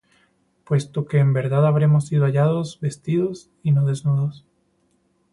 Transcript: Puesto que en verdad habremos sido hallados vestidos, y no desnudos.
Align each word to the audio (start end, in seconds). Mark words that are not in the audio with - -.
Puesto 0.63 1.05
que 1.05 1.19
en 1.19 1.31
verdad 1.31 1.63
habremos 1.67 2.07
sido 2.07 2.25
hallados 2.25 2.79
vestidos, 2.79 3.51
y 3.61 3.69
no 3.69 3.85
desnudos. 3.85 4.47